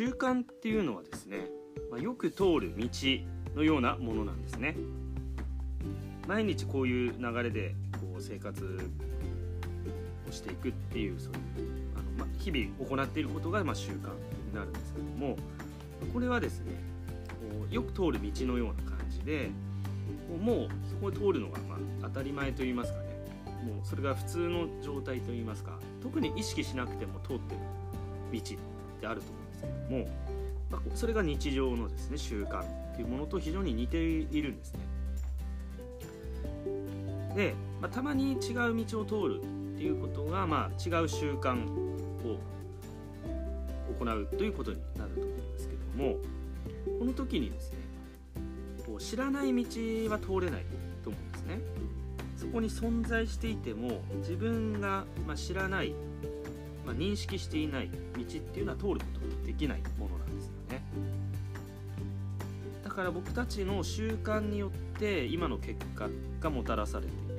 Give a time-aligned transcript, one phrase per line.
[0.00, 1.50] 習慣っていうのはですね、
[1.90, 2.88] まあ、よく通る道
[3.54, 4.74] のようなものなんですね。
[6.26, 8.64] 毎日こういう流れでこう生活
[10.26, 11.40] をしていくっていうそういう
[11.96, 15.36] あの、まあ、日々行っていることがま習慣になるんですけども
[16.14, 16.72] これはですね
[17.28, 19.50] こうよく通る道のような感じで
[20.42, 23.04] もうそこを通るのがま当たり前といいますかね。
[23.66, 27.60] もうそれが普通の状態といいますか特に意識しなくても通ってる
[28.32, 28.42] 道っ
[28.98, 30.08] てあると思うんですけども、
[30.70, 32.64] まあ、それが日常のですね習慣っ
[32.96, 34.80] ていうものと非常に似ているんですね。
[37.34, 41.56] で、まあ、たまに違う道を通るっていうことが、まあ、違う習慣
[42.24, 42.38] を
[43.98, 46.16] 行うということになると思うんですけども
[46.98, 47.78] この時にですね
[48.86, 50.64] こう知らない道は通れない
[51.04, 51.60] と思うんですね。
[52.36, 55.94] そこに存在していても自分が、ま知らない、
[56.90, 60.82] まあ、認識していない道っていうのは通ることができないものなんですよね。
[62.82, 66.08] だから僕たちの習慣によって今の結果
[66.40, 67.30] がもたらされている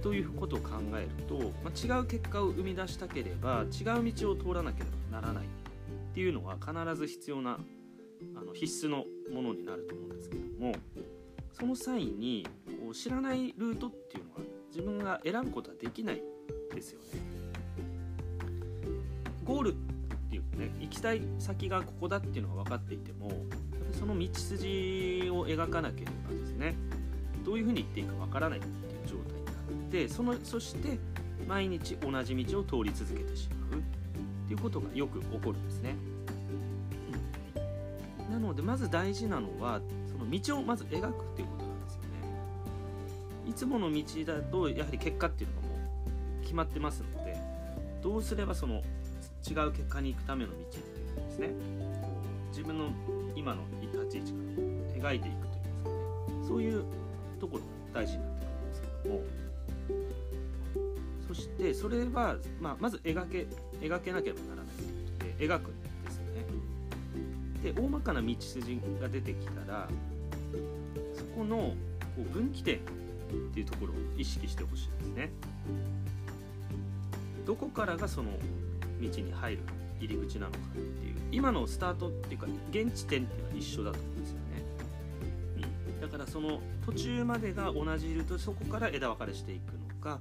[0.00, 5.48] ということを考えると、まあ、違う結果を生み出したければ違う道を通らなければならないっ
[6.14, 7.58] ていうのは必ず必要な
[8.36, 10.74] あの必須のものになると思うんですけども
[11.52, 12.46] その際に
[12.82, 16.22] こう知らないルートっていうのは自分が選ぶことはできない
[16.74, 17.43] ですよね。
[19.44, 19.72] ゴールっ
[20.30, 23.30] ていうかね行きたい先がここだっていうのが分かっていても
[23.98, 26.74] その道筋を描かなければですね
[27.44, 28.72] どういうふうに行っていいか分からないっていう
[29.06, 30.98] 状態になってそのそして
[31.46, 33.82] 毎日同じ道を通り続けてしまうっ
[34.48, 35.94] ていうことがよく起こるんですね。
[38.30, 42.08] なのでまず大事なのはその道をまず描くっていうことなんですよね
[43.48, 45.74] いつもの道だとやはり結果っていうのがも
[46.40, 47.36] う決まってますので
[48.02, 48.82] どうすればその
[49.48, 51.48] 違う結果に行くための道っていうのをですね。
[52.50, 52.90] 自分の
[53.36, 54.38] 今の立ち位置か
[55.02, 56.48] ら描いていくといいますかね。
[56.48, 56.84] そういう
[57.40, 57.62] ところ
[57.92, 59.22] が大事になってくるんですけども。
[61.26, 63.46] そしてそれは、まあ、まず描け
[63.80, 64.66] 描けなければならない。
[64.76, 65.84] ということで描くん
[67.62, 69.88] で大まかな道筋が出てきたら
[71.14, 71.74] そこのこ
[72.18, 72.78] う分岐点っ
[73.52, 75.30] ていうところを意識してほしいですね。
[77.46, 78.30] どこからがその
[79.10, 79.62] 道に入る
[80.00, 84.42] 入り口なのかっていう今のスタートっていうか現地点っていうのは一緒だと思うんですよね、
[85.92, 90.20] うん、だからその途中までが同じルートそこから枝分かれしていくのか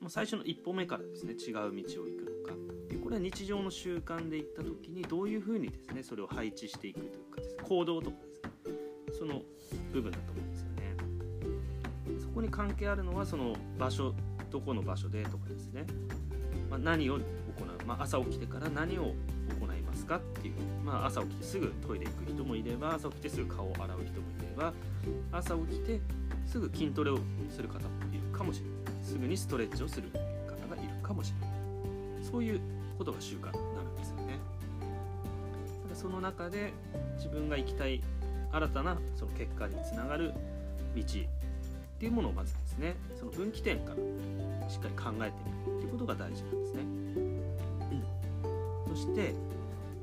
[0.00, 2.54] もう最初の一歩目からですね違う道を行くのか。
[3.02, 8.50] これは日常の習慣でいった時にどういうふうにですねそれを配置していくというかです、ね、行動とかですね
[9.18, 9.42] その
[9.92, 10.96] 部分だと思うんですよね。
[12.20, 14.14] そこに関係あるのはその場所
[14.50, 15.84] どこの場所でとかですね、
[16.74, 19.02] まあ、何を行う、まあ、朝起きてから何を
[19.60, 20.54] 行いますかっていう、
[20.84, 24.72] まあ、朝起きてすぐトイレ行く人もいれば朝起きてすぐ顔を洗う人もいれば
[25.30, 26.00] 朝起きて
[26.46, 27.18] すぐ筋トレを
[27.48, 29.04] する方もいるかもしれない。
[29.04, 30.18] すぐにストレッチをする方
[30.74, 31.56] がいるかもしれない。
[32.24, 32.60] そういう
[32.98, 34.38] ことが習慣になるんですよね。
[35.84, 36.72] ただその中で
[37.18, 38.02] 自分が行きたい
[38.50, 40.32] 新たなその結果につながる
[40.96, 41.02] 道
[41.94, 46.82] っていうものをまずですねその分岐点からしっかり考えてみるっていうことが大事なんですね、
[48.86, 49.34] うん、そして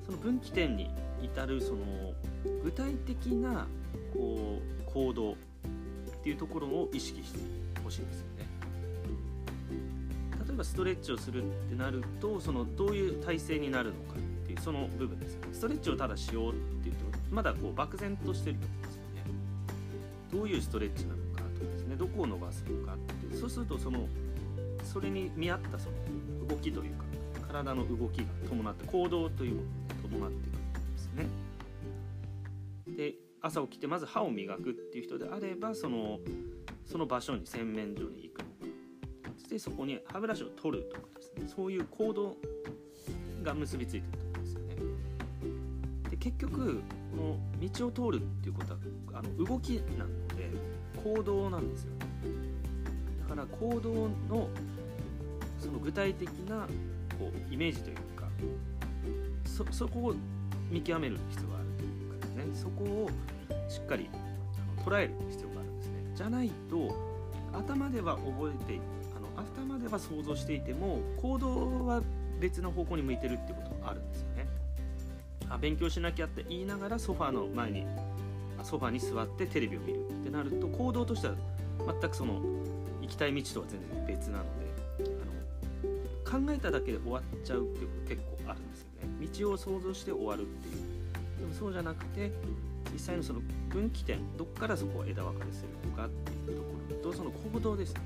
[0.05, 0.89] その分岐点に
[1.21, 1.77] 至るその
[2.63, 3.67] 具体的な
[4.13, 5.35] こう行動っ
[6.23, 7.39] ていうところを意識して
[7.83, 8.47] ほしいんですよね。
[10.47, 15.47] 例えばストレッチをするってなるとそのどういう体勢になるのかっていうその部分ですよね。
[15.53, 19.23] ストレッチをただしようって言ってもまだこう漠然としてると思うんですよね。
[20.33, 21.20] どういうストレッチなのか。
[22.01, 24.07] どこを伸ばすのかってそうするとその
[24.83, 27.03] それに見合ったその動きというか
[27.47, 31.27] 体の動きが伴って行動というものが伴ってくるんですね。
[32.87, 36.17] で朝起きてまず歯を磨くっていう人であればその
[36.87, 38.39] その場所に洗面所に行く。
[38.39, 41.47] のかそしてそこに歯ブラシを取るとかですね。
[41.55, 42.35] そういう行動
[43.43, 44.20] が結びついてる。
[46.21, 46.81] 結局
[47.11, 47.37] この
[47.67, 48.79] 道を通るっていうことは
[49.15, 50.51] あの動きなので
[51.03, 52.05] 行動なんですよね。
[53.27, 54.47] だから行動の
[55.59, 56.67] その具体的な
[57.17, 58.27] こうイメージというか
[59.45, 60.15] そそこを
[60.69, 63.09] 見極める必要があるというかですねそこを
[63.67, 64.07] しっかり
[64.85, 65.93] 捉える必要があるんですね。
[66.15, 66.95] じゃないと
[67.51, 68.79] 頭では覚えて
[69.15, 69.27] あの
[69.65, 72.03] 頭では想像していても行動は
[72.39, 74.40] 別の方向に向いてるってことがあるんですよね
[75.61, 77.85] 勉強しなきゃって言いながらソファーの前に
[78.63, 80.11] ソファーに座ってテレビを見る。
[80.21, 81.33] ってなると行動としては
[82.01, 82.41] 全くその
[83.01, 84.49] 行きたい道とは全然別なので
[86.33, 89.27] あの考えただけで終わっちゃうっていうこと結構あるんですよね。
[89.33, 90.75] 道を想像して終わるっていう。
[91.39, 92.31] でもそうじゃなくて
[92.93, 98.01] 実際のその分岐点どっからそこを枝分かれするのかっていうところとその行動ですね。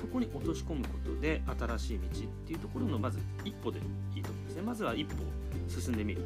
[0.00, 2.10] そこに落とし込むことで新しい道っ
[2.46, 3.78] ていうところのまず一歩で
[4.14, 4.62] いいと思うんですね。
[4.62, 5.14] まずは一歩
[5.68, 6.22] 進んでみる。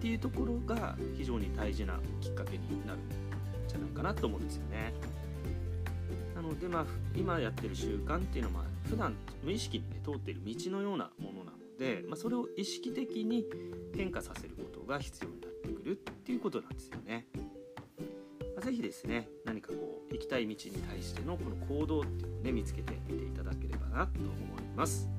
[0.00, 3.02] っていうところが非常に大事なきっかけになるん
[3.68, 4.94] じゃないかなと思うんですよね
[6.34, 9.14] なのでまあ今やってる習慣っていうのは普段
[9.44, 13.44] 無意識に、ね、通っている道のようなものなので、まあ、それを意識的に
[13.94, 17.26] 変化させることが必要になってくるっていうことなんですよね。
[18.56, 20.56] まあ、ぜですね何かこう行きたい道に
[20.88, 25.10] 対してのこの行動っていうのをね見つけてみていただければなと思います。